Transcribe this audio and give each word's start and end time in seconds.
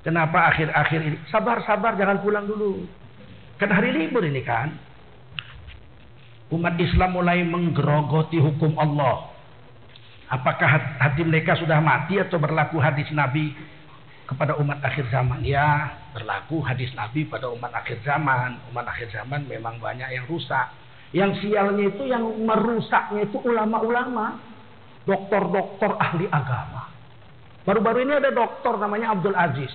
Kenapa 0.00 0.48
akhir-akhir 0.48 1.00
ini? 1.04 1.16
Sabar-sabar, 1.28 1.92
jangan 2.00 2.24
pulang 2.24 2.48
dulu. 2.48 2.88
Kan 3.60 3.68
hari 3.68 3.92
libur 3.92 4.24
ini 4.24 4.40
kan. 4.40 4.72
Umat 6.50 6.74
Islam 6.80 7.14
mulai 7.14 7.44
menggerogoti 7.44 8.40
hukum 8.40 8.74
Allah. 8.80 9.28
Apakah 10.30 10.96
hati 10.98 11.26
mereka 11.26 11.58
sudah 11.60 11.82
mati 11.82 12.16
atau 12.16 12.40
berlaku 12.40 12.80
hadis 12.80 13.10
Nabi 13.12 13.52
kepada 14.24 14.56
umat 14.56 14.80
akhir 14.80 15.10
zaman? 15.12 15.44
Ya, 15.44 16.00
berlaku 16.16 16.64
hadis 16.64 16.90
Nabi 16.96 17.28
pada 17.28 17.52
umat 17.52 17.74
akhir 17.76 18.00
zaman. 18.00 18.56
Umat 18.72 18.88
akhir 18.88 19.12
zaman 19.12 19.44
memang 19.44 19.76
banyak 19.82 20.08
yang 20.08 20.24
rusak. 20.30 20.72
Yang 21.12 21.42
sialnya 21.44 21.90
itu 21.90 22.06
yang 22.06 22.22
merusaknya 22.46 23.26
itu 23.26 23.42
ulama-ulama, 23.42 24.38
dokter-dokter 25.04 25.90
ahli 25.98 26.30
agama. 26.30 26.79
Baru-baru 27.70 28.02
ini 28.02 28.18
ada 28.18 28.34
dokter 28.34 28.74
namanya 28.82 29.14
Abdul 29.14 29.38
Aziz. 29.38 29.70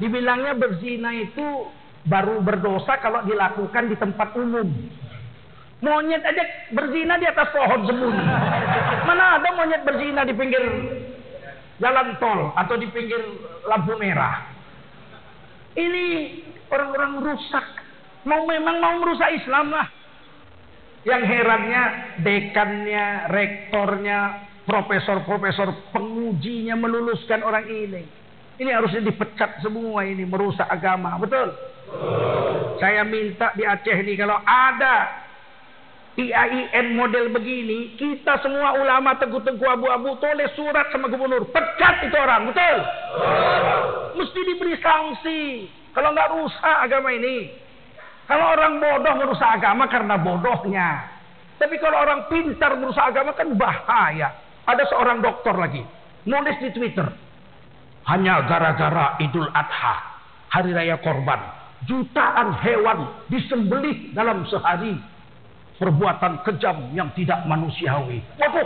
Dibilangnya 0.00 0.56
berzina 0.56 1.12
itu 1.12 1.68
baru 2.08 2.40
berdosa 2.40 2.96
kalau 3.04 3.20
dilakukan 3.28 3.92
di 3.92 3.96
tempat 4.00 4.32
umum. 4.40 4.64
Monyet 5.84 6.24
aja 6.24 6.72
berzina 6.72 7.20
di 7.20 7.28
atas 7.28 7.52
pohon 7.52 7.84
sembunyi. 7.84 8.24
Mana 9.04 9.36
ada 9.36 9.48
monyet 9.52 9.84
berzina 9.84 10.24
di 10.24 10.32
pinggir 10.32 10.64
jalan 11.76 12.16
tol 12.16 12.56
atau 12.56 12.80
di 12.80 12.88
pinggir 12.88 13.20
lampu 13.68 14.00
merah. 14.00 14.48
Ini 15.76 16.04
orang-orang 16.72 17.20
rusak. 17.20 17.66
Mau 18.24 18.48
memang 18.48 18.80
mau 18.80 18.96
merusak 19.04 19.28
Islam 19.44 19.76
lah. 19.76 19.92
Yang 21.04 21.22
herannya 21.28 21.82
dekannya, 22.24 23.06
rektornya, 23.28 24.20
profesor-profesor 24.66 25.94
pengujinya 25.94 26.74
meluluskan 26.74 27.40
orang 27.46 27.70
ini. 27.70 28.02
Ini 28.56 28.70
harusnya 28.72 29.06
dipecat 29.06 29.62
semua 29.62 30.02
ini 30.02 30.26
merusak 30.26 30.66
agama, 30.66 31.14
betul? 31.22 31.54
Saya 32.82 33.06
minta 33.06 33.54
di 33.54 33.62
Aceh 33.62 33.94
ini 33.94 34.18
kalau 34.18 34.36
ada 34.42 35.24
IAIN 36.16 36.96
model 36.96 37.28
begini, 37.28 37.94
kita 38.00 38.40
semua 38.40 38.80
ulama 38.80 39.20
teguh-teguh 39.20 39.68
abu-abu 39.68 40.16
tulis 40.16 40.48
surat 40.56 40.88
sama 40.88 41.12
gubernur, 41.12 41.44
pecat 41.52 42.08
itu 42.08 42.16
orang, 42.16 42.48
betul? 42.48 42.76
Mesti 44.16 44.40
diberi 44.48 44.74
sanksi. 44.80 45.40
Kalau 45.92 46.12
nggak 46.16 46.32
rusak 46.32 46.76
agama 46.88 47.12
ini. 47.12 47.52
Kalau 48.26 48.56
orang 48.56 48.82
bodoh 48.82 49.14
merusak 49.20 49.60
agama 49.60 49.86
karena 49.86 50.16
bodohnya. 50.18 51.04
Tapi 51.60 51.76
kalau 51.78 52.00
orang 52.00 52.26
pintar 52.32 52.74
merusak 52.80 53.04
agama 53.04 53.36
kan 53.36 53.52
bahaya. 53.52 54.45
Ada 54.66 54.82
seorang 54.90 55.22
dokter 55.22 55.54
lagi, 55.54 55.82
nulis 56.26 56.58
di 56.58 56.74
Twitter, 56.74 57.06
hanya 58.10 58.42
gara-gara 58.46 59.14
Idul 59.22 59.46
Adha, 59.50 59.94
hari 60.50 60.74
raya 60.74 60.98
korban, 60.98 61.38
jutaan 61.86 62.54
hewan 62.62 63.10
disembelih 63.30 64.14
dalam 64.14 64.42
sehari. 64.50 64.94
Perbuatan 65.76 66.40
kejam 66.40 66.88
yang 66.96 67.12
tidak 67.12 67.44
manusiawi. 67.44 68.24
Waduh. 68.40 68.64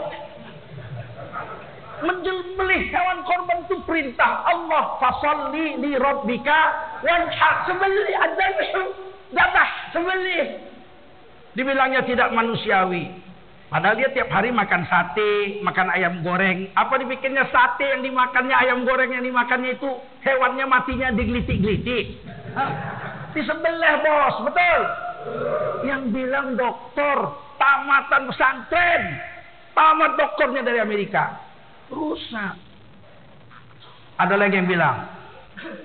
Menjelmelih 2.07 2.87
hewan 2.87 3.19
korban 3.27 3.67
itu 3.67 3.83
perintah 3.83 4.47
Allah. 4.47 4.95
Fasalli 5.03 5.75
li 5.83 5.99
rabbika 5.99 6.61
wanhar. 7.03 7.67
Sembelih 7.67 8.15
adzabhu. 8.15 8.83
Dabah. 9.35 9.71
Sembelih. 9.91 10.63
Dibilangnya 11.59 12.07
tidak 12.07 12.31
manusiawi. 12.31 13.11
Padahal 13.71 13.95
dia 13.95 14.11
tiap 14.11 14.27
hari 14.35 14.51
makan 14.51 14.83
sate, 14.91 15.63
makan 15.63 15.95
ayam 15.95 16.27
goreng. 16.27 16.75
Apa 16.75 16.99
dibikinnya 16.99 17.47
sate 17.55 17.87
yang 17.87 18.03
dimakannya, 18.03 18.51
ayam 18.51 18.83
goreng 18.83 19.15
yang 19.15 19.23
dimakannya 19.23 19.79
itu 19.79 19.91
hewannya 20.27 20.67
matinya 20.67 21.15
digelitik-gelitik. 21.15 22.19
Disembelih 23.31 23.95
bos, 24.03 24.37
betul? 24.43 24.81
Yang 25.87 26.03
bilang 26.11 26.59
dokter, 26.59 27.19
tamatan 27.63 28.23
pesantren. 28.35 29.03
Tamat 29.71 30.19
dokternya 30.19 30.67
dari 30.67 30.83
Amerika. 30.83 31.39
Rusak. 31.95 32.59
Ada 34.19 34.35
lagi 34.35 34.59
yang 34.59 34.67
bilang, 34.67 35.07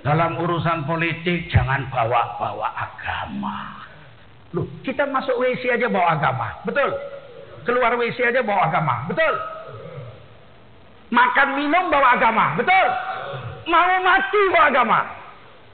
dalam 0.01 0.41
urusan 0.41 0.89
politik 0.89 1.53
jangan 1.53 1.85
bawa-bawa 1.93 2.65
agama. 2.73 3.85
Loh, 4.57 4.65
kita 4.81 5.05
masuk 5.05 5.37
WC 5.37 5.69
aja 5.69 5.85
bawa 5.85 6.17
agama. 6.17 6.47
Betul? 6.65 6.89
Keluar 7.65 7.97
WC 7.97 8.21
aja 8.21 8.45
bawa 8.45 8.69
agama. 8.69 9.09
Betul? 9.09 9.33
Makan 11.09 11.47
minum 11.57 11.89
bawa 11.89 12.17
agama. 12.17 12.53
Betul? 12.55 12.87
Mau 13.65 13.93
mati 14.05 14.41
bawa 14.53 14.65
agama. 14.69 14.99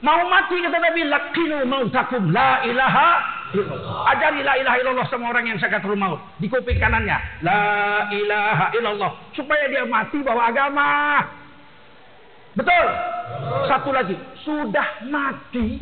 Mau 0.02 0.20
mati 0.26 0.58
kata 0.58 0.78
Nabi, 0.82 1.02
lakinu 1.06 1.56
mautakum 1.68 2.32
la 2.34 2.64
ilaha. 2.66 3.08
Ajari 4.08 4.40
la 4.40 4.56
ilaha 4.56 4.76
illallah 4.80 5.06
sama 5.12 5.28
orang 5.28 5.44
yang 5.52 5.60
sakatul 5.60 5.94
maut. 5.94 6.18
Di 6.40 6.48
kuping 6.48 6.80
kanannya. 6.80 7.44
La 7.44 8.08
ilaha 8.10 8.72
illallah. 8.74 9.12
Supaya 9.36 9.68
dia 9.68 9.84
mati 9.84 10.18
bawa 10.24 10.48
agama. 10.48 11.20
Betul? 12.56 12.86
Satu 13.68 13.92
lagi. 13.92 14.16
Sudah 14.42 15.04
mati. 15.06 15.78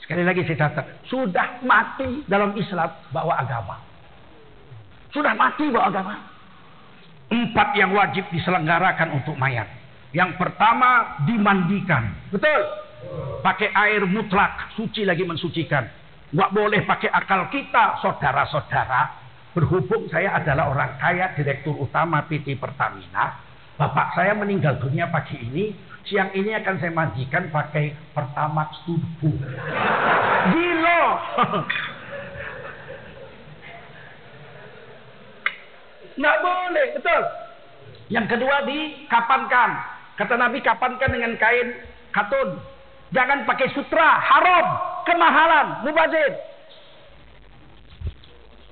Sekali 0.00 0.22
lagi 0.22 0.46
saya 0.46 0.70
catat. 0.70 0.86
Sudah 1.10 1.60
mati 1.66 2.22
dalam 2.30 2.54
Islam 2.54 2.90
bawa 3.10 3.42
agama. 3.42 3.91
Sudah 5.12 5.36
mati 5.36 5.68
bawa 5.68 5.92
agama. 5.92 6.14
Empat 7.28 7.76
yang 7.76 7.92
wajib 7.92 8.24
diselenggarakan 8.32 9.20
untuk 9.20 9.36
mayat. 9.36 9.68
Yang 10.12 10.36
pertama 10.36 11.20
dimandikan. 11.24 12.12
Betul? 12.32 12.60
Pakai 13.40 13.72
air 13.72 14.04
mutlak. 14.08 14.72
Suci 14.76 15.04
lagi 15.04 15.24
mensucikan. 15.24 15.84
Nggak 16.32 16.50
boleh 16.52 16.80
pakai 16.88 17.12
akal 17.12 17.48
kita, 17.52 18.00
saudara-saudara. 18.00 19.20
Berhubung 19.52 20.08
saya 20.08 20.40
adalah 20.40 20.72
orang 20.72 20.96
kaya, 20.96 21.36
direktur 21.36 21.76
utama 21.76 22.24
PT 22.24 22.56
Pertamina. 22.56 23.36
Bapak 23.76 24.16
saya 24.16 24.32
meninggal 24.32 24.80
dunia 24.80 25.12
pagi 25.12 25.36
ini. 25.36 25.76
Siang 26.08 26.32
ini 26.34 26.56
akan 26.56 26.80
saya 26.80 26.92
mandikan 26.92 27.52
pakai 27.52 27.92
Pertamax 28.16 28.80
Turbo. 28.88 29.28
Gila. 30.52 31.00
Nggak 36.16 36.36
boleh, 36.44 36.86
betul. 36.98 37.22
Yang 38.12 38.26
kedua 38.36 38.56
dikapankan. 38.68 39.70
Kata 40.20 40.34
Nabi 40.36 40.60
kapankan 40.60 41.10
dengan 41.10 41.32
kain 41.40 41.68
katun. 42.12 42.60
Jangan 43.12 43.44
pakai 43.44 43.68
sutra, 43.76 44.20
haram, 44.20 44.66
kemahalan, 45.04 45.84
mubazir. 45.84 46.32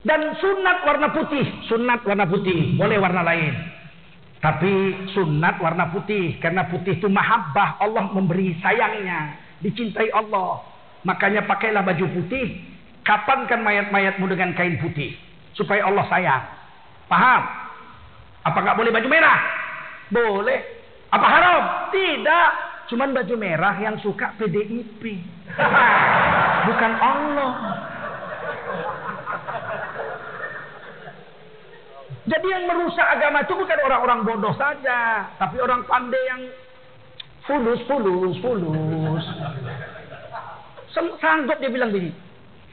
Dan 0.00 0.32
sunat 0.40 0.80
warna 0.88 1.12
putih, 1.12 1.44
sunat 1.68 2.00
warna 2.08 2.24
putih, 2.24 2.76
boleh 2.80 2.96
warna 2.96 3.20
lain. 3.20 3.52
Tapi 4.40 4.96
sunat 5.12 5.60
warna 5.60 5.92
putih, 5.92 6.40
karena 6.40 6.64
putih 6.72 6.96
itu 6.96 7.04
mahabbah, 7.04 7.76
Allah 7.84 8.08
memberi 8.08 8.56
sayangnya, 8.64 9.36
dicintai 9.60 10.08
Allah. 10.16 10.64
Makanya 11.04 11.44
pakailah 11.44 11.84
baju 11.84 12.08
putih, 12.16 12.64
kapankan 13.04 13.60
mayat-mayatmu 13.60 14.24
dengan 14.24 14.56
kain 14.56 14.80
putih, 14.80 15.12
supaya 15.52 15.84
Allah 15.84 16.08
sayang. 16.08 16.44
Paham? 17.10 17.42
Apa 18.46 18.58
nggak 18.62 18.78
boleh 18.78 18.90
baju 18.94 19.08
merah? 19.10 19.38
Boleh. 20.14 20.60
Apa 21.10 21.26
haram? 21.26 21.62
Tidak. 21.90 22.48
Cuman 22.94 23.10
baju 23.10 23.34
merah 23.34 23.74
yang 23.82 23.98
suka 23.98 24.30
PDIP. 24.38 25.02
Bukan 26.70 26.92
Allah. 27.02 27.52
Jadi 32.30 32.46
yang 32.46 32.64
merusak 32.70 33.06
agama 33.10 33.42
itu 33.42 33.58
bukan 33.58 33.80
orang-orang 33.90 34.22
bodoh 34.22 34.54
saja. 34.54 35.26
Tapi 35.34 35.58
orang 35.58 35.82
pandai 35.88 36.22
yang 36.30 36.42
fulus, 37.42 37.80
fulus, 37.90 38.38
fulus. 38.38 39.24
Sanggup 40.94 41.58
dia 41.58 41.72
bilang 41.74 41.90
begini. 41.90 42.14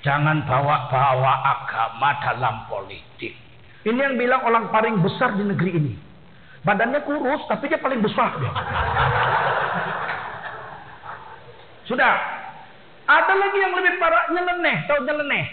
Jangan 0.06 0.46
bawa-bawa 0.46 1.34
agama 1.42 2.10
dalam 2.22 2.56
politik. 2.70 3.47
Ini 3.88 3.96
yang 3.96 4.20
bilang 4.20 4.44
orang 4.44 4.68
paling 4.68 5.00
besar 5.00 5.40
di 5.40 5.48
negeri 5.48 5.72
ini. 5.80 5.94
Badannya 6.68 7.00
kurus, 7.08 7.48
tapi 7.48 7.72
dia 7.72 7.80
paling 7.80 8.04
besar. 8.04 8.36
Dia. 8.36 8.52
Sudah. 11.88 12.16
Ada 13.08 13.34
lagi 13.40 13.58
yang 13.64 13.72
lebih 13.72 13.96
parah, 13.96 14.28
nyeleneh. 14.36 14.78
Tahu 14.92 15.00
nyeleneh? 15.08 15.46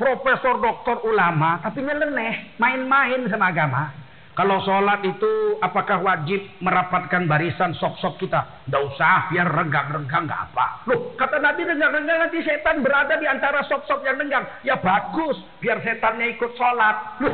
Profesor, 0.00 0.56
doktor, 0.56 1.04
ulama, 1.04 1.60
tapi 1.60 1.84
nyeleneh. 1.84 2.56
Main-main 2.56 3.28
sama 3.28 3.52
agama. 3.52 3.92
Kalau 4.36 4.60
sholat 4.60 5.00
itu 5.00 5.56
apakah 5.64 6.04
wajib 6.04 6.44
merapatkan 6.60 7.24
barisan 7.24 7.72
sok-sok 7.72 8.20
kita? 8.20 8.68
Tidak 8.68 8.82
usah, 8.92 9.32
biar 9.32 9.48
renggang-renggang 9.48 10.28
nggak 10.28 10.42
apa. 10.52 10.84
Loh, 10.84 11.16
kata 11.16 11.40
Nabi 11.40 11.64
renggang-renggang 11.64 12.20
nanti 12.20 12.44
setan 12.44 12.84
berada 12.84 13.16
di 13.16 13.24
antara 13.24 13.64
sok-sok 13.64 14.04
yang 14.04 14.20
renggang. 14.20 14.44
Ya 14.60 14.76
bagus, 14.76 15.40
biar 15.64 15.80
setannya 15.80 16.36
ikut 16.36 16.52
sholat. 16.52 17.16
Loh, 17.24 17.32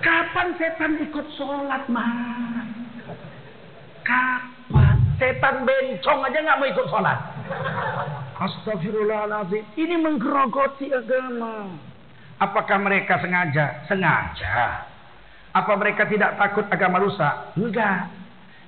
kapan 0.00 0.56
setan 0.56 0.96
ikut 0.96 1.26
sholat, 1.36 1.84
mah? 1.92 2.64
setan 5.20 5.68
bencong 5.68 6.24
aja 6.24 6.38
nggak 6.40 6.56
mau 6.56 6.72
ikut 6.72 6.86
sholat. 6.88 7.18
Astagfirullahaladzim. 8.40 9.60
Ini 9.76 10.00
menggerogoti 10.00 10.88
agama. 10.88 11.68
Apakah 12.40 12.80
mereka 12.80 13.20
sengaja? 13.20 13.84
Sengaja. 13.90 14.88
Apa 15.56 15.72
mereka 15.80 16.04
tidak 16.04 16.36
takut 16.36 16.66
agama 16.68 17.00
rusak? 17.00 17.56
Enggak. 17.56 18.12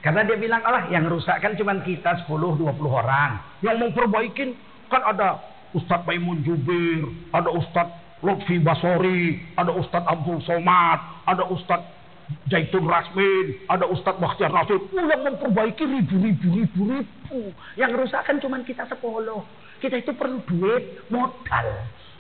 Karena 0.01 0.25
dia 0.25 0.37
bilang, 0.41 0.65
Allah 0.65 0.89
yang 0.89 1.05
rusak 1.05 1.37
kan 1.45 1.53
cuma 1.61 1.77
kita 1.85 2.25
10-20 2.25 2.57
orang. 2.89 3.37
Yang 3.61 3.77
memperbaikin 3.85 4.57
kan 4.89 5.05
ada 5.05 5.37
Ustadz 5.77 6.09
Baimun 6.09 6.41
Jubir, 6.41 7.05
ada 7.37 7.53
Ustadz 7.53 8.25
Lutfi 8.25 8.57
Basori, 8.65 9.39
ada 9.61 9.73
Ustadz 9.77 10.09
Abdul 10.09 10.41
Somad, 10.49 10.99
ada 11.29 11.45
Ustadz 11.53 12.01
Jaitun 12.49 12.89
Rasmin, 12.89 13.69
ada 13.69 13.85
Ustadz 13.87 14.19
Bakhtiar 14.19 14.51
Nasir. 14.51 14.81
Oh, 14.81 15.05
yang 15.05 15.23
memperbaiki 15.27 15.85
ribu-ribu 15.85 16.47
ribu-ribu. 16.65 17.53
Yang 17.77 17.93
rusak 18.07 18.23
kan 18.25 18.37
cuma 18.41 18.63
kita 18.65 18.89
sepuluh. 18.89 19.45
Kita 19.81 19.97
itu 20.01 20.13
perlu 20.17 20.41
duit, 20.45 21.09
modal. 21.09 21.69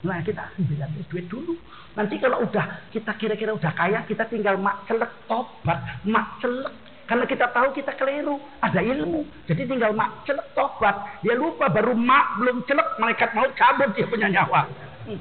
Nah 0.00 0.24
kita 0.24 0.48
ambil 0.56 1.04
duit 1.12 1.26
dulu. 1.28 1.54
Nanti 1.92 2.16
kalau 2.16 2.40
udah 2.48 2.88
kita 2.88 3.12
kira-kira 3.20 3.52
udah 3.52 3.72
kaya, 3.76 4.00
kita 4.08 4.24
tinggal 4.32 4.56
mak 4.56 4.88
celek 4.88 5.12
tobat, 5.28 6.00
mak 6.08 6.40
celek. 6.40 6.72
Karena 7.04 7.26
kita 7.26 7.50
tahu 7.50 7.74
kita 7.74 7.92
keliru, 7.98 8.38
ada 8.62 8.80
ilmu. 8.80 9.26
Jadi 9.44 9.66
tinggal 9.68 9.92
mak 9.92 10.24
celek 10.24 10.46
tobat. 10.56 11.20
Dia 11.20 11.36
lupa 11.36 11.68
baru 11.68 11.92
mak 11.92 12.40
belum 12.40 12.64
celek, 12.64 12.88
malaikat 12.96 13.30
mau 13.36 13.50
cabut 13.52 13.90
dia 13.92 14.06
punya 14.08 14.28
nyawa. 14.32 14.64
Hmm. 15.04 15.20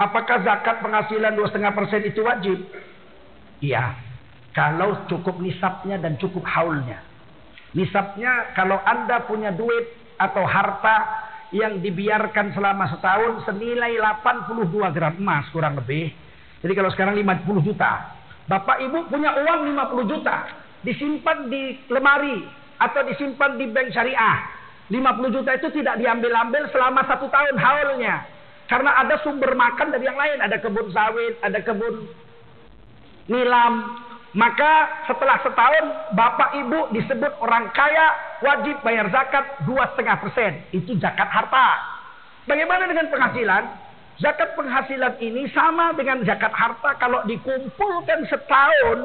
Apakah 0.00 0.42
zakat 0.42 0.80
penghasilan 0.80 1.36
2,5% 1.36 2.08
itu 2.08 2.20
wajib? 2.24 2.58
Iya. 3.60 3.94
Kalau 4.56 5.06
cukup 5.06 5.38
nisabnya 5.38 6.00
dan 6.00 6.18
cukup 6.18 6.42
haulnya. 6.42 6.98
Nisabnya 7.76 8.56
kalau 8.58 8.80
Anda 8.82 9.22
punya 9.28 9.54
duit 9.54 9.92
atau 10.18 10.42
harta 10.42 11.19
yang 11.50 11.82
dibiarkan 11.82 12.54
selama 12.54 12.86
setahun 12.94 13.42
senilai 13.46 13.98
82 13.98 14.94
gram 14.94 15.14
emas 15.18 15.46
kurang 15.50 15.78
lebih. 15.78 16.14
Jadi 16.62 16.72
kalau 16.76 16.90
sekarang 16.94 17.18
50 17.18 17.66
juta. 17.66 18.18
Bapak 18.46 18.82
Ibu 18.82 19.10
punya 19.10 19.34
uang 19.34 19.60
50 19.74 20.10
juta. 20.10 20.36
Disimpan 20.80 21.50
di 21.50 21.76
lemari 21.90 22.46
atau 22.78 23.02
disimpan 23.04 23.58
di 23.58 23.66
bank 23.68 23.90
syariah. 23.90 24.36
50 24.90 25.34
juta 25.34 25.50
itu 25.54 25.68
tidak 25.74 25.98
diambil-ambil 26.02 26.66
selama 26.70 27.06
satu 27.06 27.26
tahun 27.30 27.56
haulnya. 27.58 28.26
Karena 28.66 29.02
ada 29.02 29.18
sumber 29.22 29.54
makan 29.54 29.90
dari 29.90 30.06
yang 30.06 30.18
lain. 30.18 30.38
Ada 30.42 30.62
kebun 30.62 30.90
sawit, 30.94 31.38
ada 31.42 31.58
kebun 31.62 32.10
nilam, 33.30 34.02
maka 34.34 35.02
setelah 35.06 35.38
setahun 35.42 35.86
bapak 36.18 36.50
ibu 36.58 36.90
disebut 36.94 37.32
orang 37.42 37.70
kaya 37.74 38.29
wajib 38.40 38.76
bayar 38.84 39.08
zakat 39.12 39.64
dua 39.64 39.88
setengah 39.92 40.16
persen. 40.20 40.52
Itu 40.72 40.96
zakat 41.00 41.28
harta. 41.28 41.68
Bagaimana 42.48 42.88
dengan 42.88 43.08
penghasilan? 43.12 43.64
Zakat 44.20 44.52
penghasilan 44.52 45.16
ini 45.24 45.48
sama 45.56 45.96
dengan 45.96 46.20
zakat 46.28 46.52
harta 46.52 46.92
kalau 47.00 47.24
dikumpulkan 47.24 48.28
setahun 48.28 48.98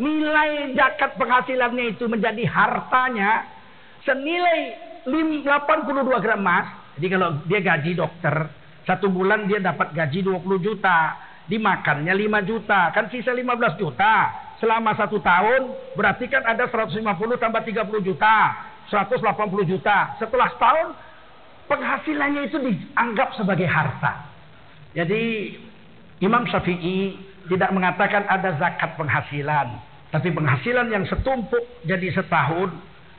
nilai 0.00 0.72
zakat 0.72 1.20
penghasilannya 1.20 1.96
itu 1.96 2.08
menjadi 2.08 2.48
hartanya 2.48 3.44
senilai 4.08 4.76
82 5.04 6.24
gram 6.24 6.40
emas. 6.40 6.66
Jadi 6.96 7.06
kalau 7.12 7.28
dia 7.44 7.60
gaji 7.60 7.92
dokter 7.92 8.48
satu 8.84 9.08
bulan 9.08 9.48
dia 9.48 9.60
dapat 9.60 9.92
gaji 9.96 10.24
20 10.24 10.44
juta 10.60 11.16
dimakannya 11.44 12.12
5 12.12 12.48
juta 12.48 12.88
kan 12.92 13.08
sisa 13.12 13.32
15 13.32 13.80
juta 13.80 14.32
selama 14.60 14.96
satu 14.96 15.20
tahun 15.20 15.72
berarti 15.92 16.24
kan 16.28 16.44
ada 16.44 16.68
150 16.68 17.04
tambah 17.36 17.62
30 17.64 17.84
juta 18.00 18.36
180 18.90 19.70
juta 19.70 20.18
setelah 20.20 20.48
setahun 20.56 20.88
penghasilannya 21.70 22.42
itu 22.48 22.56
dianggap 22.60 23.32
sebagai 23.36 23.68
harta 23.68 24.28
jadi 24.92 25.22
Imam 26.22 26.46
Syafi'i 26.46 27.18
tidak 27.48 27.70
mengatakan 27.72 28.24
ada 28.28 28.56
zakat 28.56 28.96
penghasilan 28.96 29.80
tapi 30.12 30.30
penghasilan 30.30 30.88
yang 30.92 31.04
setumpuk 31.08 31.62
jadi 31.84 32.12
setahun 32.14 32.70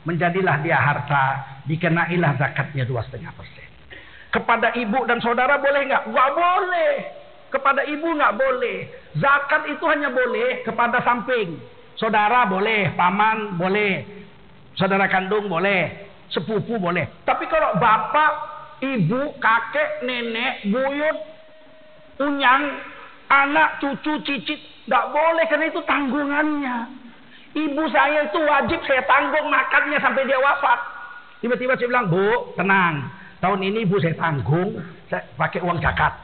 menjadilah 0.06 0.62
dia 0.62 0.78
harta 0.78 1.58
dikenailah 1.66 2.38
zakatnya 2.38 2.86
dua 2.86 3.02
setengah 3.10 3.34
persen 3.34 3.66
kepada 4.36 4.76
ibu 4.76 5.00
dan 5.08 5.24
saudara 5.24 5.56
boleh 5.56 5.88
nggak? 5.88 6.04
Nggak 6.12 6.32
boleh 6.36 6.94
kepada 7.56 7.82
ibu 7.88 8.08
nggak 8.12 8.36
boleh. 8.36 8.78
Zakat 9.16 9.64
itu 9.72 9.84
hanya 9.88 10.12
boleh 10.12 10.68
kepada 10.68 11.00
samping. 11.08 11.56
Saudara 11.96 12.44
boleh, 12.44 12.92
paman 13.00 13.56
boleh, 13.56 14.25
saudara 14.76 15.08
kandung 15.08 15.48
boleh, 15.48 16.12
sepupu 16.32 16.80
boleh. 16.80 17.08
Tapi 17.24 17.48
kalau 17.48 17.80
bapak, 17.80 18.32
ibu, 18.84 19.36
kakek, 19.40 20.04
nenek, 20.04 20.68
buyut, 20.70 21.18
unyang, 22.22 22.64
anak, 23.32 23.80
cucu, 23.82 24.20
cicit, 24.24 24.60
nggak 24.88 25.06
boleh 25.12 25.46
karena 25.48 25.66
itu 25.72 25.82
tanggungannya. 25.84 26.78
Ibu 27.56 27.84
saya 27.88 28.28
itu 28.28 28.40
wajib 28.44 28.84
saya 28.84 29.04
tanggung 29.08 29.48
makannya 29.48 29.96
sampai 30.04 30.28
dia 30.28 30.36
wafat. 30.44 30.80
Tiba-tiba 31.40 31.80
saya 31.80 31.88
bilang, 31.88 32.12
Bu, 32.12 32.52
tenang. 32.60 33.08
Tahun 33.40 33.60
ini 33.64 33.88
ibu 33.88 33.96
saya 34.00 34.16
tanggung, 34.20 34.76
saya 35.08 35.24
pakai 35.40 35.64
uang 35.64 35.80
zakat. 35.80 36.20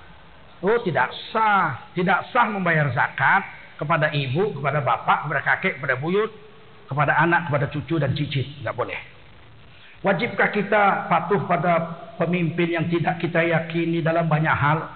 Oh 0.61 0.77
tidak 0.83 1.09
sah, 1.31 1.89
tidak 1.95 2.27
sah 2.29 2.45
membayar 2.51 2.91
zakat 2.91 3.47
kepada 3.79 4.11
ibu, 4.13 4.53
kepada 4.59 4.83
bapak, 4.83 5.25
kepada 5.25 5.41
kakek, 5.41 5.73
kepada 5.79 5.95
buyut, 5.97 6.29
kepada 6.91 7.15
anak, 7.15 7.47
kepada 7.47 7.71
cucu 7.71 7.95
dan 7.95 8.11
cicit, 8.11 8.59
nggak 8.59 8.75
boleh. 8.75 8.99
Wajibkah 10.03 10.51
kita 10.51 11.07
patuh 11.07 11.39
pada 11.47 11.73
pemimpin 12.19 12.75
yang 12.75 12.85
tidak 12.91 13.23
kita 13.23 13.39
yakini 13.39 14.03
dalam 14.03 14.27
banyak 14.27 14.51
hal? 14.51 14.91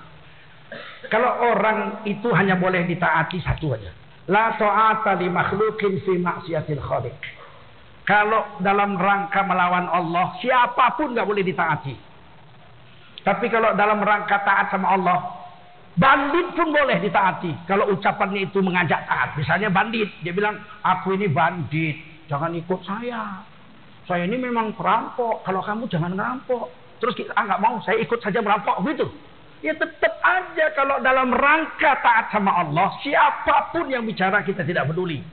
Kalau 1.07 1.55
orang 1.55 2.03
itu 2.03 2.27
hanya 2.35 2.59
boleh 2.59 2.83
ditaati 2.83 3.39
satu 3.39 3.79
aja. 3.79 3.95
La 4.27 4.57
ta'ata 4.57 5.15
li 5.21 5.29
makhlukin 5.29 6.01
fi 6.03 6.17
maksiatil 6.19 6.81
khaliq. 6.81 7.15
Kalau 8.05 8.59
dalam 8.61 8.97
rangka 8.97 9.45
melawan 9.45 9.89
Allah, 9.89 10.35
siapa 10.41 10.97
pun 10.97 11.13
nggak 11.13 11.25
boleh 11.25 11.45
ditaati. 11.45 11.95
Tapi 13.25 13.45
kalau 13.49 13.73
dalam 13.73 14.01
rangka 14.01 14.41
taat 14.45 14.69
sama 14.69 14.93
Allah, 14.93 15.17
Bandit 15.95 16.51
pun 16.59 16.75
boleh 16.75 16.99
ditaati. 16.99 17.55
Kalau 17.71 17.87
ucapannya 17.95 18.51
itu 18.51 18.59
mengajak 18.59 19.07
taat. 19.07 19.31
Misalnya 19.39 19.71
bandit. 19.71 20.11
Dia 20.27 20.35
bilang, 20.35 20.59
aku 20.83 21.15
ini 21.15 21.31
bandit. 21.31 21.95
Jangan 22.27 22.51
ikut 22.51 22.83
saya. 22.83 23.39
Saya 24.03 24.27
ini 24.27 24.35
memang 24.35 24.75
perampok. 24.75 25.47
Kalau 25.47 25.63
kamu 25.63 25.87
jangan 25.87 26.11
ngerampok. 26.11 26.67
Terus 26.99 27.15
kita, 27.15 27.31
ah 27.39 27.47
nggak 27.47 27.63
mau. 27.63 27.79
Saya 27.87 28.03
ikut 28.03 28.19
saja 28.19 28.43
merampok. 28.43 28.75
Gitu. 28.83 29.07
Ya 29.63 29.71
tetap 29.71 30.19
aja 30.19 30.65
kalau 30.75 30.99
dalam 30.99 31.31
rangka 31.31 31.95
taat 32.03 32.27
sama 32.35 32.51
Allah. 32.59 32.91
Siapa 32.99 33.71
pun 33.71 33.87
yang 33.87 34.03
bicara 34.03 34.43
kita 34.43 34.67
tidak 34.67 34.91
peduli. 34.91 35.23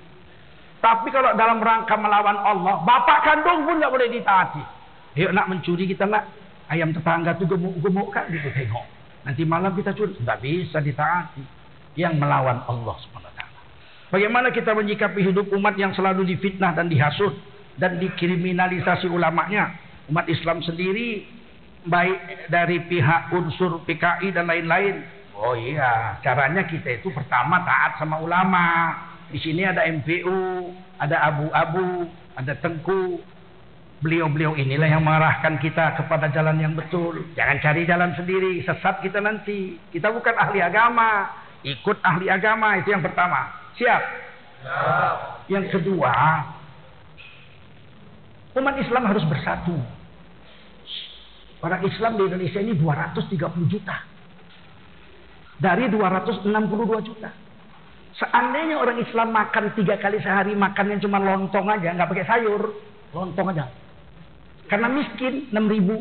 Tapi 0.79 1.11
kalau 1.11 1.35
dalam 1.35 1.59
rangka 1.59 1.99
melawan 1.99 2.39
Allah. 2.39 2.87
Bapak 2.87 3.27
kandung 3.27 3.67
pun 3.67 3.83
nggak 3.83 3.91
boleh 3.91 4.09
ditaati. 4.15 4.63
Yuk 5.19 5.35
nak 5.35 5.51
mencuri 5.51 5.91
kita 5.91 6.07
nak. 6.07 6.31
Ayam 6.71 6.95
tetangga 6.95 7.35
tuh 7.35 7.51
gemuk-gemuk 7.51 8.15
kan 8.15 8.31
gitu 8.31 8.47
tengok. 8.55 9.02
Nanti 9.23 9.43
malam 9.47 9.73
kita 9.75 9.95
curi. 9.95 10.19
Tidak 10.19 10.39
bisa 10.43 10.79
ditaati. 10.83 11.43
Yang 11.93 12.15
melawan 12.19 12.65
Allah 12.65 12.97
SWT. 12.97 13.41
Bagaimana 14.09 14.49
kita 14.53 14.73
menyikapi 14.73 15.25
hidup 15.25 15.53
umat 15.57 15.77
yang 15.77 15.93
selalu 15.93 16.25
difitnah 16.37 16.73
dan 16.73 16.89
dihasut. 16.89 17.33
Dan 17.79 18.01
dikriminalisasi 18.03 19.09
ulamanya. 19.09 19.73
Umat 20.11 20.27
Islam 20.29 20.61
sendiri. 20.65 21.25
Baik 21.83 22.47
dari 22.47 22.79
pihak 22.87 23.35
unsur 23.35 23.83
PKI 23.83 24.31
dan 24.31 24.47
lain-lain. 24.47 25.03
Oh 25.35 25.59
iya. 25.59 26.19
Caranya 26.23 26.63
kita 26.69 27.03
itu 27.03 27.11
pertama 27.11 27.63
taat 27.67 27.99
sama 27.99 28.23
ulama. 28.23 28.95
Di 29.33 29.39
sini 29.41 29.67
ada 29.67 29.87
MPU. 29.87 30.71
Ada 31.03 31.17
abu-abu. 31.33 32.07
Ada 32.39 32.57
tengku 32.63 33.21
Beliau-beliau 34.03 34.59
inilah 34.59 34.91
yang 34.91 35.07
mengarahkan 35.07 35.63
kita 35.63 35.95
kepada 35.95 36.27
jalan 36.35 36.59
yang 36.59 36.75
betul. 36.75 37.23
Jangan 37.39 37.63
cari 37.63 37.87
jalan 37.87 38.11
sendiri, 38.19 38.59
sesat 38.67 38.99
kita 38.99 39.23
nanti. 39.23 39.79
Kita 39.95 40.11
bukan 40.11 40.35
ahli 40.35 40.59
agama, 40.59 41.31
ikut 41.63 42.03
ahli 42.03 42.27
agama 42.27 42.83
itu 42.83 42.91
yang 42.91 42.99
pertama. 42.99 43.47
Siap? 43.79 44.03
Siap. 44.67 45.17
Yang 45.47 45.79
kedua, 45.79 46.15
umat 48.59 48.75
Islam 48.83 49.07
harus 49.07 49.23
bersatu. 49.31 49.79
Orang 51.63 51.87
Islam 51.87 52.19
di 52.19 52.23
Indonesia 52.27 52.59
ini 52.59 52.75
230 52.75 53.71
juta. 53.71 53.97
Dari 55.63 55.87
262 55.87 57.07
juta. 57.07 57.31
Seandainya 58.19 58.83
orang 58.83 58.99
Islam 58.99 59.31
makan 59.31 59.79
tiga 59.79 59.95
kali 59.95 60.19
sehari, 60.19 60.59
makannya 60.59 60.99
cuma 60.99 61.23
lontong 61.23 61.71
aja, 61.71 61.95
nggak 61.95 62.11
pakai 62.11 62.27
sayur, 62.27 62.75
lontong 63.15 63.55
aja. 63.55 63.71
Karena 64.73 64.89
miskin 64.89 65.53
6 65.53 65.69
ribu. 65.69 66.01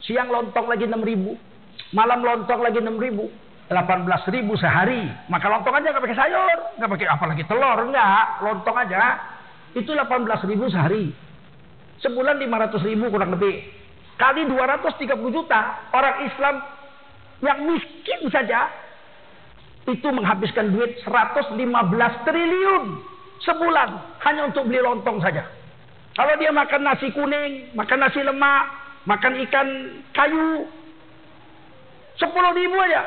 Siang 0.00 0.32
lontong 0.32 0.64
lagi 0.64 0.88
6 0.88 0.96
ribu. 1.04 1.36
Malam 1.92 2.24
lontong 2.24 2.64
lagi 2.64 2.80
6 2.80 2.96
ribu. 2.96 3.28
18 3.68 4.32
ribu 4.32 4.56
sehari. 4.56 5.04
Maka 5.28 5.52
lontong 5.52 5.76
aja 5.76 5.92
nggak 5.92 6.04
pakai 6.08 6.16
sayur. 6.16 6.58
nggak 6.80 6.88
pakai 6.88 7.04
apalagi 7.04 7.44
telur. 7.44 7.84
Enggak. 7.84 8.40
Lontong 8.40 8.76
aja. 8.80 9.36
itu 9.76 9.92
18 9.92 10.24
ribu 10.48 10.72
sehari. 10.72 11.12
Sebulan 12.00 12.40
500 12.40 12.88
ribu 12.88 13.12
kurang 13.12 13.36
lebih. 13.36 13.60
Kali 14.16 14.48
230 14.48 15.28
juta 15.28 15.60
orang 15.92 16.24
Islam 16.24 16.54
yang 17.44 17.60
miskin 17.68 18.24
saja 18.32 18.72
itu 19.84 20.08
menghabiskan 20.08 20.72
duit 20.72 20.96
115 21.04 21.60
triliun 22.24 22.84
sebulan 23.44 23.88
hanya 24.24 24.48
untuk 24.48 24.64
beli 24.64 24.80
lontong 24.80 25.20
saja. 25.20 25.57
Kalau 26.16 26.34
dia 26.40 26.50
makan 26.50 26.82
nasi 26.82 27.08
kuning, 27.12 27.72
makan 27.76 27.98
nasi 28.00 28.20
lemak, 28.24 28.64
makan 29.04 29.38
ikan 29.48 29.68
kayu, 30.14 30.66
10 32.18 32.58
ribu 32.58 32.76
aja. 32.82 33.02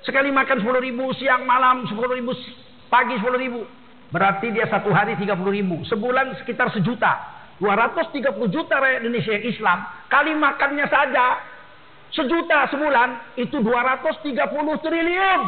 Sekali 0.00 0.32
makan 0.32 0.64
10 0.64 0.80
ribu, 0.80 1.12
siang 1.16 1.44
malam 1.44 1.84
10 1.84 1.96
ribu, 2.16 2.32
pagi 2.88 3.20
10 3.20 3.36
ribu. 3.36 3.68
Berarti 4.10 4.50
dia 4.50 4.66
satu 4.66 4.90
hari 4.90 5.14
30 5.14 5.38
ribu. 5.52 5.84
Sebulan 5.86 6.34
sekitar 6.42 6.72
sejuta. 6.72 7.38
230 7.60 8.48
juta 8.48 8.80
rakyat 8.80 9.04
Indonesia 9.04 9.36
yang 9.36 9.46
Islam. 9.46 9.78
Kali 10.08 10.32
makannya 10.32 10.88
saja 10.88 11.24
sejuta 12.10 12.66
sebulan 12.72 13.38
itu 13.38 13.60
230 13.62 14.34
triliun 14.82 15.40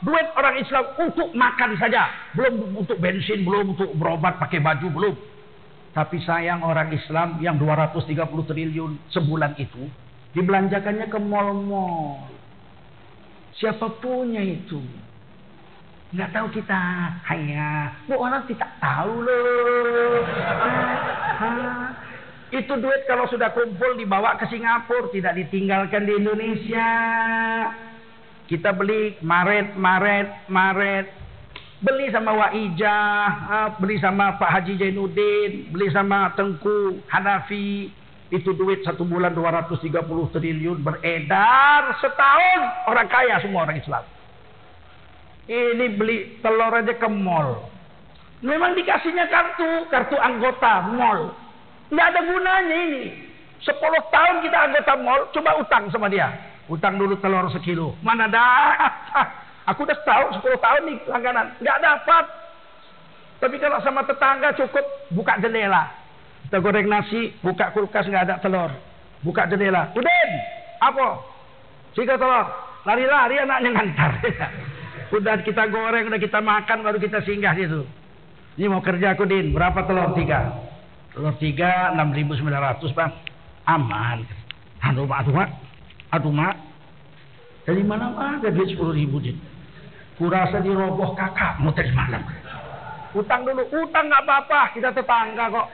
duit 0.00 0.28
orang 0.36 0.56
Islam 0.60 0.84
untuk 0.96 1.28
makan 1.36 1.76
saja 1.76 2.32
belum 2.36 2.76
untuk 2.76 2.96
bensin 3.00 3.44
belum 3.44 3.76
untuk 3.76 3.92
berobat 3.96 4.40
pakai 4.40 4.60
baju 4.60 4.88
belum 4.92 5.14
tapi 5.96 6.20
sayang 6.28 6.60
orang 6.60 6.92
Islam 6.92 7.40
yang 7.40 7.56
230 7.56 8.20
triliun 8.44 9.00
sebulan 9.16 9.56
itu 9.56 9.88
dibelanjakannya 10.36 11.08
ke 11.08 11.16
mall-mall. 11.16 12.20
Siapa 13.56 13.96
punya 14.04 14.44
itu? 14.44 14.76
Nggak 16.12 16.36
tahu 16.36 16.46
kita. 16.52 16.80
Hanya 17.32 17.96
bu 18.04 18.20
orang 18.20 18.44
tidak 18.44 18.68
tahu 18.76 19.24
loh? 19.24 20.20
Itu 22.52 22.76
duit 22.76 23.08
kalau 23.08 23.24
sudah 23.32 23.56
kumpul 23.56 23.96
dibawa 23.96 24.36
ke 24.36 24.52
Singapura, 24.52 25.08
tidak 25.16 25.32
ditinggalkan 25.40 26.04
di 26.04 26.12
Indonesia. 26.12 26.90
Kita 28.44 28.76
beli 28.76 29.16
Maret, 29.24 29.80
Maret, 29.80 30.28
Maret. 30.52 31.25
Beli 31.76 32.08
sama 32.08 32.32
Waijah, 32.32 33.28
ah, 33.52 33.68
beli 33.76 34.00
sama 34.00 34.40
Pak 34.40 34.48
Haji 34.48 34.80
Jainuddin, 34.80 35.68
beli 35.68 35.92
sama 35.92 36.32
Tengku 36.32 37.04
Hanafi. 37.12 37.92
Itu 38.32 38.56
duit 38.56 38.80
satu 38.82 39.04
bulan 39.04 39.36
230 39.36 39.84
triliun 40.32 40.80
beredar 40.80 41.94
setahun. 42.00 42.60
Orang 42.88 43.06
kaya 43.12 43.38
semua 43.44 43.68
orang 43.68 43.76
Islam. 43.76 44.02
Ini 45.46 45.86
beli 45.94 46.40
telur 46.42 46.74
aja 46.74 46.96
ke 46.96 47.08
mall. 47.12 47.68
Memang 48.40 48.74
dikasihnya 48.74 49.28
kartu, 49.30 49.86
kartu 49.92 50.16
anggota 50.16 50.90
mall. 50.96 51.36
Nggak 51.92 52.06
ada 52.08 52.20
gunanya 52.24 52.76
ini. 52.88 53.04
Sepuluh 53.62 54.00
tahun 54.10 54.42
kita 54.42 54.58
anggota 54.58 54.92
mall, 54.96 55.28
coba 55.30 55.60
utang 55.60 55.86
sama 55.92 56.10
dia. 56.10 56.32
Utang 56.66 56.98
dulu 56.98 57.14
telur 57.22 57.46
sekilo. 57.54 57.94
Mana 58.02 58.26
dapat? 58.26 59.05
Aku 59.66 59.82
udah 59.82 59.98
tahu 60.06 60.24
sepuluh 60.38 60.58
tahun 60.62 60.82
nih 60.86 60.98
langganan. 61.10 61.46
Nggak 61.58 61.78
dapat. 61.82 62.24
Tapi 63.42 63.56
kalau 63.58 63.78
sama 63.82 64.06
tetangga 64.06 64.54
cukup 64.54 64.84
buka 65.10 65.42
jendela. 65.42 65.90
Kita 66.46 66.62
goreng 66.62 66.86
nasi, 66.86 67.34
buka 67.42 67.74
kulkas 67.74 68.06
nggak 68.06 68.24
ada 68.30 68.36
telur. 68.38 68.70
Buka 69.26 69.50
jendela. 69.50 69.90
Udin, 69.98 70.30
apa? 70.78 71.18
Tiga 71.98 72.14
telur. 72.14 72.46
Lari-lari 72.86 73.42
anaknya 73.42 73.70
ngantar. 73.74 74.10
udah 75.18 75.42
kita 75.42 75.66
goreng, 75.74 76.06
udah 76.06 76.20
kita 76.22 76.38
makan, 76.38 76.86
baru 76.86 77.02
kita 77.02 77.18
singgah 77.26 77.58
situ. 77.58 77.82
Ini 78.56 78.70
mau 78.72 78.80
kerja 78.80 79.18
aku 79.18 79.26
Din, 79.26 79.50
berapa 79.50 79.82
telur? 79.84 80.14
Tiga. 80.14 80.54
Telur 81.10 81.34
tiga, 81.42 81.90
enam 81.92 82.14
ribu 82.14 82.38
sembilan 82.38 82.62
ratus 82.72 82.94
bang. 82.94 83.12
Aman. 83.66 84.22
Aduh 84.86 85.04
mak, 85.10 85.26
aduh 85.26 85.34
mak. 85.34 85.50
Aduh 86.14 86.32
mak. 86.32 86.54
Dari 87.66 87.82
mana 87.82 88.14
ada 88.14 88.46
duit 88.54 88.70
sepuluh 88.70 88.94
ribu 88.94 89.18
din? 89.18 89.34
Kurasa 90.16 90.64
diroboh 90.64 91.12
kakak 91.12 91.60
mau 91.60 91.68
dari 91.76 91.92
mana? 91.92 92.24
Utang 93.12 93.44
dulu, 93.44 93.68
utang 93.68 94.08
nggak 94.08 94.24
apa-apa, 94.24 94.60
kita 94.72 94.88
tetangga 94.92 95.52
kok. 95.52 95.68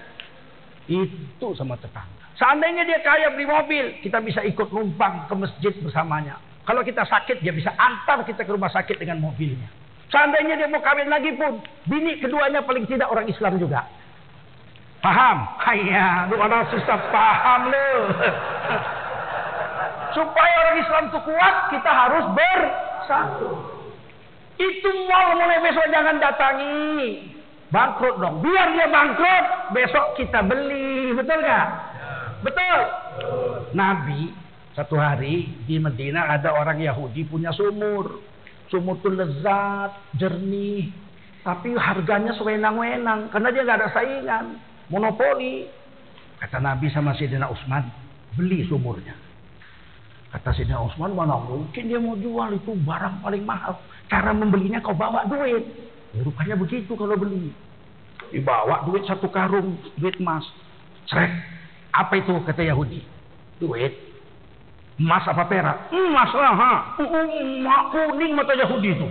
Itu 0.90 1.54
sama 1.54 1.78
tetangga. 1.78 2.26
Seandainya 2.34 2.82
dia 2.82 2.98
kaya 3.06 3.30
beli 3.30 3.46
mobil, 3.46 4.02
kita 4.02 4.18
bisa 4.18 4.42
ikut 4.42 4.66
numpang 4.74 5.30
ke 5.30 5.34
masjid 5.38 5.74
bersamanya. 5.78 6.42
Kalau 6.66 6.82
kita 6.82 7.06
sakit, 7.06 7.38
dia 7.38 7.54
bisa 7.54 7.70
antar 7.78 8.26
kita 8.26 8.42
ke 8.42 8.50
rumah 8.50 8.70
sakit 8.70 8.98
dengan 8.98 9.22
mobilnya. 9.22 9.70
Seandainya 10.10 10.58
dia 10.58 10.68
mau 10.70 10.82
kawin 10.82 11.06
lagi 11.06 11.34
pun, 11.38 11.62
bini 11.86 12.18
keduanya 12.18 12.66
paling 12.66 12.86
tidak 12.90 13.10
orang 13.10 13.30
Islam 13.30 13.62
juga. 13.62 13.86
Paham? 15.02 15.38
Hanya, 15.66 16.30
lu 16.30 16.38
orang 16.38 16.66
susah 16.70 16.98
paham 17.10 17.70
lu. 17.70 17.90
Supaya 20.14 20.54
orang 20.66 20.76
Islam 20.78 21.02
itu 21.10 21.18
kuat, 21.26 21.54
kita 21.74 21.90
harus 21.90 22.24
bersatu. 22.34 23.81
Itu 24.62 24.90
mau 25.10 25.34
mulai 25.34 25.58
besok 25.58 25.86
jangan 25.90 26.22
datangi. 26.22 27.26
Bangkrut 27.74 28.20
dong. 28.20 28.44
Biar 28.44 28.68
dia 28.76 28.86
bangkrut, 28.86 29.46
besok 29.74 30.14
kita 30.20 30.44
beli. 30.44 31.16
Betul 31.18 31.40
nggak? 31.42 31.68
Betul. 32.46 32.80
Nabi 33.72 34.30
satu 34.72 34.96
hari 34.96 35.52
di 35.68 35.76
Medina 35.76 36.32
ada 36.32 36.52
orang 36.52 36.80
Yahudi 36.80 37.28
punya 37.28 37.50
sumur. 37.52 38.24
Sumur 38.72 38.96
itu 39.04 39.12
lezat, 39.12 39.92
jernih, 40.16 40.88
tapi 41.44 41.76
harganya 41.76 42.32
sewenang-wenang 42.40 43.28
karena 43.28 43.48
dia 43.52 43.62
nggak 43.68 43.78
ada 43.84 43.90
saingan 43.92 44.44
monopoli. 44.88 45.68
Kata 46.40 46.56
Nabi 46.56 46.88
sama 46.88 47.12
Sayyidina 47.12 47.52
Utsman, 47.52 47.84
beli 48.32 48.64
sumurnya. 48.64 49.12
Kata 50.32 50.56
Sayyidina 50.56 50.80
Utsman, 50.88 51.12
mana 51.12 51.36
mungkin 51.36 51.84
dia 51.84 52.00
mau 52.00 52.16
jual 52.16 52.56
itu 52.56 52.72
barang 52.80 53.20
paling 53.20 53.44
mahal. 53.44 53.76
Cara 54.12 54.36
membelinya 54.36 54.84
kau 54.84 54.92
bawa 54.92 55.24
duit. 55.24 55.64
Ya, 56.12 56.20
rupanya 56.20 56.60
begitu 56.60 56.92
kalau 56.92 57.16
beli. 57.16 57.48
Dibawa 58.28 58.84
duit 58.84 59.08
satu 59.08 59.32
karung, 59.32 59.80
duit 59.96 60.20
emas. 60.20 60.44
Srek. 61.08 61.32
Apa 61.96 62.20
itu 62.20 62.36
kata 62.44 62.60
Yahudi? 62.60 63.00
Duit. 63.56 63.96
Emas 65.00 65.24
apa 65.24 65.48
perak? 65.48 65.88
Emas 65.88 66.30
lah, 66.36 66.52
ha. 66.52 66.72
Emak 67.00 67.82
kuning 67.88 68.36
mata 68.36 68.52
Yahudi 68.52 68.92
itu. 68.92 69.08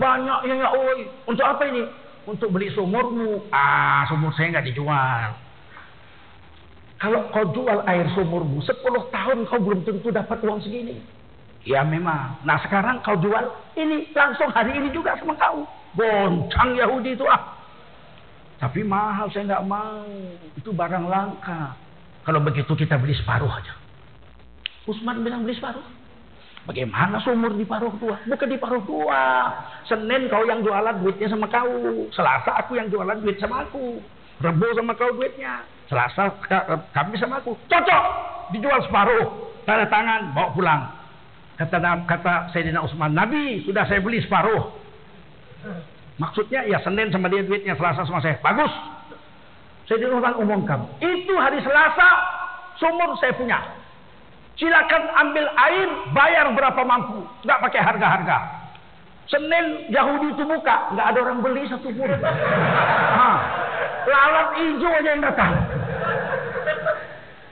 Banyak 0.00 0.48
yang 0.48 0.64
ya, 0.64 0.68
oi. 0.72 1.04
Untuk 1.28 1.44
apa 1.44 1.68
ini? 1.68 1.84
untuk 2.30 2.48
beli 2.52 2.68
sumurmu. 2.72 3.50
Ah, 3.50 4.04
sumur 4.06 4.30
saya 4.38 4.54
nggak 4.58 4.68
dijual. 4.70 5.30
Kalau 7.00 7.32
kau 7.32 7.48
jual 7.56 7.80
air 7.88 8.06
sumurmu, 8.12 8.60
10 8.60 8.76
tahun 9.08 9.38
kau 9.48 9.60
belum 9.60 9.88
tentu 9.88 10.12
dapat 10.12 10.36
uang 10.44 10.60
segini. 10.60 11.00
Ya 11.68 11.84
memang. 11.84 12.40
Nah 12.44 12.56
sekarang 12.64 13.04
kau 13.04 13.20
jual 13.20 13.52
ini 13.76 14.08
langsung 14.16 14.48
hari 14.48 14.72
ini 14.80 14.88
juga 14.92 15.16
sama 15.20 15.36
kau. 15.36 15.68
Boncang 15.92 16.72
Yahudi 16.78 17.18
itu 17.18 17.26
ah. 17.28 17.58
Tapi 18.60 18.84
mahal 18.84 19.28
saya 19.32 19.56
nggak 19.56 19.66
mau. 19.68 20.04
Itu 20.56 20.72
barang 20.72 21.04
langka. 21.08 21.76
Kalau 22.24 22.40
begitu 22.40 22.72
kita 22.76 22.96
beli 22.96 23.12
separuh 23.16 23.48
aja. 23.48 23.72
Usman 24.88 25.20
bilang 25.24 25.44
beli 25.44 25.56
separuh. 25.56 25.84
Bagaimana 26.68 27.16
sumur 27.24 27.56
di 27.56 27.64
paruh 27.64 27.92
tua? 27.96 28.20
Bukan 28.28 28.48
di 28.48 28.60
paruh 28.60 28.84
tua. 28.84 29.48
Senin 29.88 30.28
kau 30.28 30.44
yang 30.44 30.60
jualan 30.60 31.00
duitnya 31.00 31.28
sama 31.32 31.48
kau. 31.48 32.08
Selasa 32.12 32.52
aku 32.60 32.76
yang 32.76 32.92
jualan 32.92 33.16
duit 33.20 33.40
sama 33.40 33.64
aku. 33.64 34.00
Rebo 34.40 34.68
sama 34.76 34.92
kau 34.96 35.12
duitnya. 35.16 35.64
Selasa 35.88 36.28
kami 36.92 37.16
sama 37.16 37.40
aku. 37.40 37.56
Cocok. 37.68 38.04
Dijual 38.52 38.80
separuh. 38.84 39.24
Tanda 39.64 39.88
tangan, 39.88 40.36
bawa 40.36 40.48
pulang. 40.52 40.99
Kata 41.60 41.76
kata 42.08 42.56
Sayyidina 42.56 42.80
Utsman, 42.80 43.12
Nabi 43.12 43.60
sudah 43.68 43.84
saya 43.84 44.00
beli 44.00 44.24
separuh. 44.24 44.72
Maksudnya 46.16 46.64
ya 46.64 46.80
Senin 46.80 47.12
sama 47.12 47.28
dia 47.28 47.44
duitnya, 47.44 47.76
Selasa 47.76 48.08
sama 48.08 48.24
saya. 48.24 48.40
Bagus. 48.40 48.72
Sayyidina 49.84 50.16
Utsman 50.16 50.40
umumkan. 50.40 50.88
Itu 51.04 51.36
hari 51.36 51.60
Selasa 51.60 52.08
sumur 52.80 53.12
saya 53.20 53.36
punya. 53.36 53.60
Silakan 54.56 55.04
ambil 55.20 55.44
air, 55.52 55.88
bayar 56.16 56.48
berapa 56.56 56.80
mampu. 56.80 57.28
Nggak 57.44 57.60
pakai 57.60 57.80
harga-harga. 57.84 58.38
Senin 59.28 59.92
Yahudi 59.92 60.32
itu 60.32 60.42
buka, 60.48 60.96
nggak 60.96 61.06
ada 61.12 61.18
orang 61.28 61.44
beli 61.44 61.68
satu 61.68 61.92
pun. 61.92 62.08
Lalat 64.08 64.48
hijau 64.56 64.90
aja 64.96 65.10
yang 65.12 65.22
datang. 65.28 65.52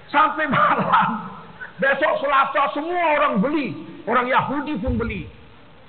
Sampai 0.08 0.48
malam. 0.48 1.28
Besok 1.76 2.24
Selasa 2.24 2.72
semua 2.72 3.04
orang 3.20 3.44
beli. 3.44 3.97
Orang 4.08 4.24
Yahudi 4.24 4.80
pun 4.80 4.96
beli. 4.96 5.28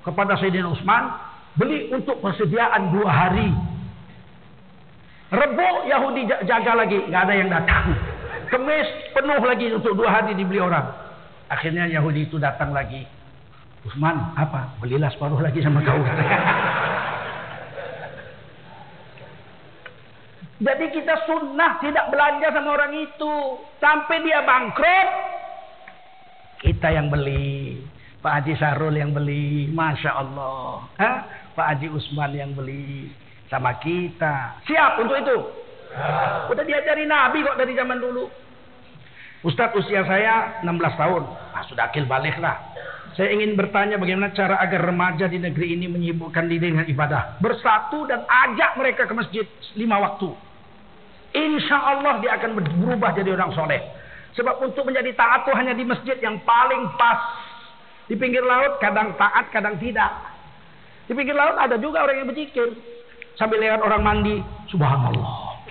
Kepada 0.04 0.36
Sayyidina 0.36 0.76
Utsman. 0.76 1.08
Beli 1.56 1.88
untuk 1.96 2.20
persediaan 2.20 2.92
dua 2.92 3.08
hari. 3.08 3.50
Rebo 5.32 5.88
Yahudi 5.88 6.28
jaga 6.44 6.74
lagi. 6.76 7.00
nggak 7.08 7.24
ada 7.24 7.34
yang 7.34 7.50
datang. 7.50 7.96
Kemis 8.50 8.88
penuh 9.16 9.40
lagi 9.46 9.72
untuk 9.72 9.96
dua 9.96 10.20
hari 10.20 10.36
dibeli 10.36 10.60
orang. 10.60 10.90
Akhirnya 11.50 11.88
Yahudi 11.90 12.28
itu 12.28 12.38
datang 12.38 12.76
lagi. 12.76 13.08
Usman, 13.88 14.36
apa? 14.36 14.76
Belilah 14.84 15.08
separuh 15.16 15.40
lagi 15.40 15.64
sama 15.64 15.80
kau. 15.82 15.96
Jadi 20.60 20.92
kita 20.92 21.16
sunnah 21.24 21.80
tidak 21.80 22.12
belanja 22.12 22.52
sama 22.52 22.70
orang 22.76 22.92
itu. 23.00 23.34
Sampai 23.80 24.20
dia 24.28 24.44
bangkrut, 24.44 25.08
kita 26.60 26.88
yang 26.92 27.08
beli. 27.08 27.69
Pak 28.20 28.44
Haji 28.44 28.54
Sarul 28.60 28.96
yang 29.00 29.16
beli. 29.16 29.72
Masya 29.72 30.12
Allah. 30.12 30.84
Hah? 31.00 31.18
Pak 31.56 31.68
Haji 31.76 31.88
Usman 31.92 32.32
yang 32.36 32.52
beli. 32.52 33.12
Sama 33.48 33.80
kita. 33.80 34.60
Siap 34.68 35.02
untuk 35.02 35.18
itu? 35.18 35.38
Udah 36.54 36.64
diajari 36.68 37.10
Nabi 37.10 37.42
kok 37.42 37.58
dari 37.58 37.74
zaman 37.74 37.98
dulu. 37.98 38.30
Ustadz 39.40 39.80
usia 39.80 40.04
saya 40.04 40.62
16 40.68 41.00
tahun. 41.00 41.24
Nah, 41.24 41.64
sudah 41.66 41.88
akil 41.88 42.04
balik 42.06 42.36
lah. 42.44 42.60
Saya 43.16 43.34
ingin 43.34 43.56
bertanya 43.58 43.96
bagaimana 43.98 44.36
cara 44.36 44.60
agar 44.62 44.92
remaja 44.92 45.26
di 45.26 45.40
negeri 45.42 45.74
ini 45.74 45.88
menyibukkan 45.90 46.46
diri 46.46 46.76
dengan 46.76 46.86
ibadah. 46.86 47.40
Bersatu 47.42 48.06
dan 48.06 48.28
ajak 48.28 48.76
mereka 48.78 49.08
ke 49.08 49.14
masjid 49.16 49.46
lima 49.80 49.98
waktu. 49.98 50.30
Insya 51.34 51.78
Allah 51.78 52.20
dia 52.22 52.36
akan 52.38 52.60
berubah 52.60 53.16
jadi 53.16 53.34
orang 53.34 53.56
soleh. 53.56 53.82
Sebab 54.38 54.62
untuk 54.62 54.86
menjadi 54.86 55.10
taat 55.18 55.48
itu 55.48 55.52
hanya 55.58 55.74
di 55.74 55.84
masjid 55.88 56.16
yang 56.22 56.38
paling 56.46 56.86
pas. 57.00 57.18
Di 58.10 58.18
pinggir 58.18 58.42
laut 58.42 58.82
kadang 58.82 59.14
taat, 59.22 59.54
kadang 59.54 59.78
tidak. 59.78 60.10
Di 61.06 61.14
pinggir 61.14 61.38
laut 61.38 61.62
ada 61.62 61.78
juga 61.78 62.02
orang 62.02 62.26
yang 62.26 62.28
berzikir. 62.34 62.74
Sambil 63.38 63.62
lihat 63.62 63.86
orang 63.86 64.02
mandi. 64.02 64.42
Subhanallah. 64.74 65.62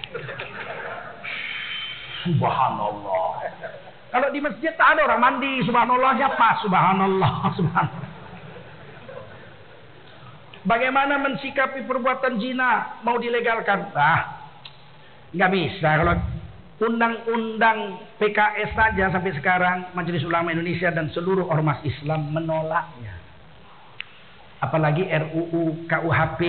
Subhanallah. 2.22 3.30
Kalau 4.08 4.28
di 4.32 4.40
masjid 4.40 4.72
tak 4.78 4.96
ada 4.96 5.10
orang 5.10 5.20
mandi, 5.20 5.60
subhanallah 5.66 6.16
siapa? 6.16 6.48
Subhanallah, 6.64 7.32
subhanallah. 7.58 8.08
Bagaimana 10.64 11.16
mensikapi 11.20 11.84
perbuatan 11.84 12.38
zina 12.38 13.00
mau 13.02 13.16
dilegalkan? 13.16 13.88
Ah, 13.92 14.48
nggak 15.34 15.50
bisa. 15.52 15.88
Kalau 16.02 16.14
undang-undang 16.78 18.06
PKS 18.22 18.70
saja 18.74 19.10
sampai 19.10 19.34
sekarang 19.34 19.90
Majelis 19.98 20.22
Ulama 20.22 20.54
Indonesia 20.54 20.94
dan 20.94 21.10
seluruh 21.10 21.50
ormas 21.50 21.82
Islam 21.82 22.30
menolaknya. 22.30 23.18
Apalagi 24.62 25.06
RUU 25.06 25.86
KUHP. 25.86 26.40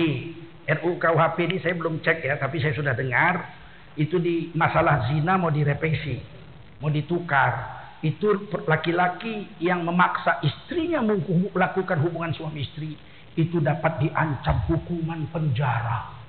RUU 0.70 0.98
KUHP 0.98 1.36
ini 1.46 1.56
saya 1.62 1.74
belum 1.74 1.98
cek 2.02 2.26
ya, 2.26 2.38
tapi 2.38 2.62
saya 2.62 2.74
sudah 2.74 2.94
dengar 2.94 3.58
itu 3.98 4.22
di 4.22 4.54
masalah 4.54 5.10
zina 5.10 5.34
mau 5.34 5.50
direvisi 5.50 6.40
mau 6.80 6.88
ditukar. 6.88 7.78
Itu 8.00 8.48
laki-laki 8.64 9.60
yang 9.60 9.84
memaksa 9.84 10.40
istrinya 10.40 11.04
melakukan 11.04 12.00
hubungan 12.00 12.32
suami 12.32 12.64
istri. 12.64 12.96
Itu 13.36 13.60
dapat 13.60 14.00
diancam 14.00 14.64
hukuman 14.66 15.28
penjara. 15.28 16.19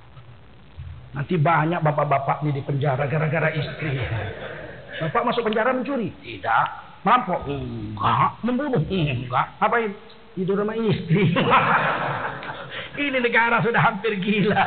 Nanti 1.12 1.36
banyak 1.36 1.84
bapak-bapak 1.84 2.40
ini 2.44 2.56
di 2.56 2.64
penjara 2.64 3.04
gara-gara 3.08 3.52
istri. 3.52 4.00
Bapak 5.02 5.28
masuk 5.28 5.44
penjara 5.48 5.76
mencuri? 5.76 6.14
Tidak. 6.24 6.66
Merampok? 7.04 7.48
Enggak. 7.50 8.30
Membunuh? 8.48 8.84
Enggak. 8.88 9.48
Apain? 9.60 9.92
Tidur 10.32 10.64
sama 10.64 10.78
istri. 10.80 11.36
Ini 13.04 13.20
negara 13.20 13.60
sudah 13.60 13.84
hampir 13.84 14.16
gila. 14.16 14.64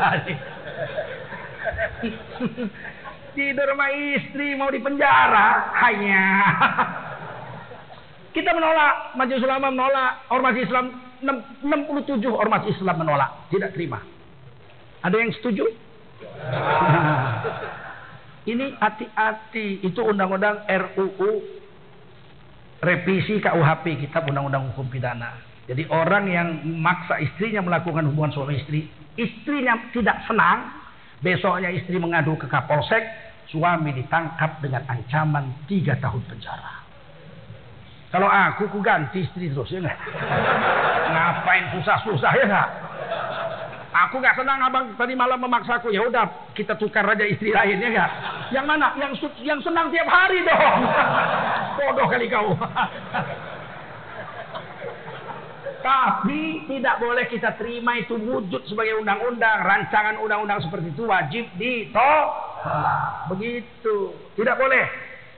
tidur 3.34 3.66
sama 3.66 3.90
istri 3.90 4.54
mau 4.54 4.70
dipenjara 4.70 5.74
hanya 5.84 6.22
kita 8.36 8.54
menolak 8.54 9.14
majelis 9.18 9.42
ulama 9.42 9.74
menolak 9.74 10.22
ormas 10.30 10.56
Islam 10.56 10.86
67 11.20 12.22
ormas 12.30 12.62
Islam 12.70 12.96
menolak 13.02 13.30
tidak 13.50 13.74
terima 13.74 13.98
ada 15.02 15.16
yang 15.18 15.34
setuju 15.34 15.66
ini 18.52 18.76
hati-hati 18.76 19.84
itu 19.84 20.00
undang-undang 20.00 20.64
RUU 20.68 21.30
revisi 22.84 23.40
KUHP 23.40 24.04
kitab 24.04 24.28
undang-undang 24.28 24.72
hukum 24.72 24.88
pidana 24.88 25.40
jadi 25.64 25.88
orang 25.88 26.24
yang 26.28 26.48
memaksa 26.60 27.16
istrinya 27.24 27.64
melakukan 27.64 28.04
hubungan 28.12 28.36
suami 28.36 28.60
istri 28.60 28.84
istrinya 29.16 29.80
tidak 29.96 30.20
senang 30.28 30.68
besoknya 31.24 31.72
istri 31.72 31.96
mengadu 31.96 32.36
ke 32.36 32.44
Kapolsek 32.44 33.00
suami 33.48 33.96
ditangkap 33.96 34.60
dengan 34.60 34.84
ancaman 34.88 35.64
tiga 35.64 35.96
tahun 36.00 36.20
penjara. 36.28 36.84
Kalau 38.12 38.30
aku 38.30 38.70
ku 38.70 38.78
ganti 38.78 39.26
istri 39.26 39.50
terus 39.50 39.74
ya 39.74 39.82
enggak? 39.82 39.98
Ngapain 41.12 41.64
susah-susah 41.74 42.30
ya 42.38 42.44
enggak? 42.46 42.68
Aku 43.94 44.18
nggak 44.18 44.34
senang 44.34 44.58
abang 44.58 44.90
tadi 44.98 45.14
malam 45.14 45.38
memaksaku. 45.38 45.94
Ya 45.94 46.02
udah 46.02 46.50
kita 46.58 46.74
tukar 46.74 47.06
aja 47.06 47.22
istri 47.22 47.54
lain 47.54 47.78
ya? 47.78 48.10
Yang 48.50 48.66
mana? 48.66 48.90
Yang 48.98 49.30
yang 49.46 49.62
senang 49.62 49.94
tiap 49.94 50.10
hari 50.10 50.42
dong. 50.42 50.82
Bodoh 51.78 52.10
kali 52.10 52.26
kau. 52.26 52.58
Tapi 55.84 56.64
tidak 56.66 56.96
boleh 56.98 57.28
kita 57.30 57.54
terima 57.54 57.94
itu 57.94 58.18
wujud 58.18 58.66
sebagai 58.66 58.98
undang-undang. 58.98 59.62
Rancangan 59.62 60.18
undang-undang 60.18 60.58
seperti 60.66 60.90
itu 60.90 61.06
wajib 61.06 61.46
ditolak. 61.54 62.34
Begitu. 63.30 64.10
Tidak 64.34 64.56
boleh. 64.58 64.90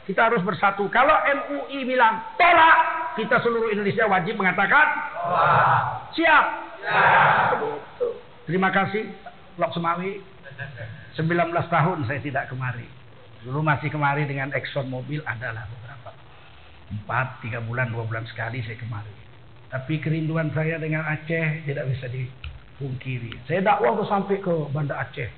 Kita 0.09 0.33
harus 0.33 0.41
bersatu. 0.41 0.89
Kalau 0.89 1.13
MUI 1.29 1.85
bilang 1.85 2.25
tolak, 2.41 2.79
kita 3.21 3.37
seluruh 3.45 3.69
Indonesia 3.69 4.09
wajib 4.09 4.41
mengatakan 4.41 4.87
tolak. 5.29 6.09
Siap? 6.17 6.45
Siap. 6.81 7.86
Terima 8.47 8.71
kasih. 8.71 9.11
Lok 9.59 9.75
Semawi. 9.75 10.23
19 11.19 11.53
tahun 11.53 11.99
saya 12.07 12.21
tidak 12.23 12.49
kemari. 12.49 12.87
Dulu 13.43 13.61
masih 13.61 13.91
kemari 13.91 14.25
dengan 14.25 14.55
Exxon 14.55 14.87
Mobil 14.87 15.19
adalah 15.27 15.67
beberapa. 15.67 16.11
Empat, 16.95 17.43
tiga 17.43 17.59
bulan, 17.67 17.91
dua 17.91 18.07
bulan 18.07 18.23
sekali 18.31 18.63
saya 18.63 18.79
kemari. 18.79 19.11
Tapi 19.67 19.99
kerinduan 19.99 20.55
saya 20.55 20.79
dengan 20.79 21.03
Aceh 21.11 21.67
tidak 21.67 21.91
bisa 21.91 22.07
dipungkiri. 22.07 23.35
Saya 23.51 23.67
dakwah 23.67 23.99
sampai 24.07 24.39
ke 24.39 24.55
Banda 24.71 24.95
Aceh. 25.03 25.31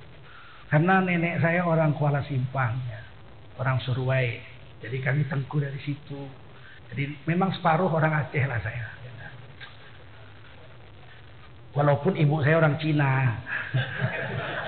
Karena 0.68 1.01
nenek 1.01 1.40
saya 1.40 1.64
orang 1.64 1.97
Kuala 1.97 2.21
Simpang, 2.29 2.77
ya. 2.85 3.01
orang 3.57 3.81
Surway. 3.88 4.37
Jadi 4.85 5.01
kami 5.01 5.25
tengku 5.33 5.57
dari 5.57 5.81
situ. 5.81 6.29
Jadi 6.92 7.16
memang 7.25 7.57
separuh 7.57 7.88
orang 7.88 8.29
Aceh 8.29 8.44
lah 8.44 8.61
saya. 8.61 8.98
Walaupun 11.77 12.17
ibu 12.17 12.41
saya 12.45 12.65
orang 12.65 12.77
Cina. 12.81 13.37